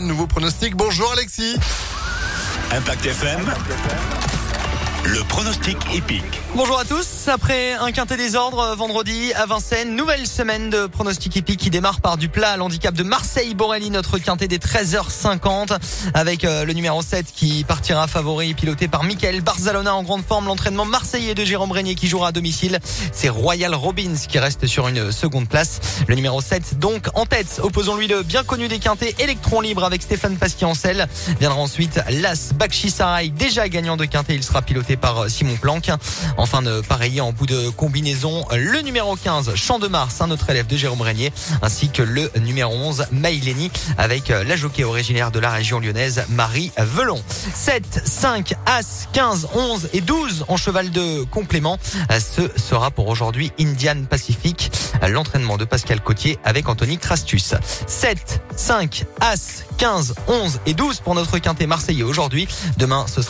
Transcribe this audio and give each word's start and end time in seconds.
nouveau 0.00 0.26
pronostic. 0.26 0.76
Bonjour 0.76 1.10
Alexis. 1.12 1.56
Impact 2.72 3.06
FM. 3.06 4.37
Le 5.04 5.22
pronostic 5.24 5.76
épique. 5.94 6.24
Bonjour 6.54 6.78
à 6.78 6.84
tous. 6.84 7.28
Après 7.28 7.72
un 7.74 7.92
quintet 7.92 8.16
des 8.16 8.34
ordres 8.34 8.60
euh, 8.60 8.74
vendredi 8.74 9.32
à 9.34 9.46
Vincennes, 9.46 9.94
nouvelle 9.94 10.26
semaine 10.26 10.70
de 10.70 10.86
pronostic 10.86 11.36
épique 11.36 11.60
qui 11.60 11.70
démarre 11.70 12.00
par 12.00 12.16
du 12.16 12.28
plat 12.28 12.50
à 12.50 12.56
l'handicap 12.56 12.94
de 12.94 13.02
Marseille 13.02 13.54
Borelli, 13.54 13.90
notre 13.90 14.18
quintet 14.18 14.48
des 14.48 14.58
13h50 14.58 15.78
avec 16.14 16.44
euh, 16.44 16.64
le 16.64 16.72
numéro 16.72 17.00
7 17.00 17.26
qui 17.34 17.64
partira 17.64 18.06
favori 18.06 18.54
piloté 18.54 18.88
par 18.88 19.04
Michael 19.04 19.40
Barzalona 19.40 19.94
en 19.94 20.02
grande 20.02 20.24
forme. 20.24 20.46
L'entraînement 20.46 20.84
marseillais 20.84 21.34
de 21.34 21.44
Jérôme 21.44 21.72
Régnier 21.72 21.94
qui 21.94 22.08
jouera 22.08 22.28
à 22.28 22.32
domicile. 22.32 22.78
C'est 23.12 23.28
Royal 23.28 23.74
Robbins 23.74 24.16
qui 24.28 24.38
reste 24.38 24.66
sur 24.66 24.88
une 24.88 25.12
seconde 25.12 25.48
place. 25.48 25.80
Le 26.06 26.16
numéro 26.16 26.40
7 26.40 26.78
donc 26.78 27.08
en 27.14 27.24
tête. 27.24 27.60
Opposons-lui 27.62 28.08
le 28.08 28.22
bien 28.22 28.42
connu 28.42 28.68
des 28.68 28.78
quintets 28.78 29.14
Electron 29.18 29.60
Libre 29.60 29.84
avec 29.84 30.02
Stéphane 30.02 30.36
selle. 30.74 31.06
Viendra 31.38 31.58
ensuite 31.58 32.00
Las 32.10 32.52
Bakshi 32.52 32.90
Sarai, 32.90 33.28
déjà 33.28 33.68
gagnant 33.68 33.96
de 33.96 34.04
quintet. 34.04 34.34
Il 34.34 34.42
sera 34.42 34.60
piloté 34.62 34.97
par 34.98 35.24
euh, 35.24 35.28
Simon 35.28 35.56
Planck. 35.56 35.90
Enfin 36.36 36.62
de 36.62 36.82
en 37.20 37.32
bout 37.32 37.46
de 37.46 37.68
combinaison 37.70 38.44
le 38.52 38.80
numéro 38.80 39.14
15 39.16 39.54
Champ 39.54 39.78
de 39.78 39.88
Mars, 39.88 40.20
un 40.20 40.30
autre 40.30 40.50
élève 40.50 40.66
de 40.66 40.76
Jérôme 40.76 41.00
Régnier, 41.00 41.32
ainsi 41.62 41.88
que 41.88 42.02
le 42.02 42.30
numéro 42.40 42.72
11 42.74 43.06
Maïleni 43.12 43.70
avec 43.96 44.30
euh, 44.30 44.44
la 44.44 44.56
jockey 44.56 44.84
originaire 44.84 45.30
de 45.30 45.38
la 45.38 45.50
région 45.50 45.78
lyonnaise 45.78 46.24
Marie 46.28 46.72
Velon. 46.76 47.22
7, 47.54 48.02
5, 48.04 48.54
As, 48.66 49.08
15, 49.12 49.48
11 49.54 49.88
et 49.92 50.00
12 50.00 50.44
en 50.48 50.56
cheval 50.56 50.90
de 50.90 51.22
complément. 51.24 51.78
Euh, 52.10 52.18
Ce 52.20 52.50
sera 52.60 52.90
pour 52.90 53.08
aujourd'hui 53.08 53.52
Indian 53.60 54.04
Pacific, 54.08 54.70
l'entraînement 55.08 55.56
de 55.56 55.64
Pascal 55.64 56.00
Cotier 56.00 56.38
avec 56.44 56.68
Anthony 56.68 56.98
Trastus. 56.98 57.54
7, 57.86 58.40
5, 58.56 59.04
As, 59.20 59.64
15, 59.78 60.14
11 60.26 60.60
et 60.66 60.74
12 60.74 61.00
pour 61.00 61.14
notre 61.14 61.38
quintet 61.38 61.66
marseillais 61.66 62.02
aujourd'hui. 62.02 62.48
Demain, 62.78 63.06
ce 63.06 63.22
sera 63.22 63.26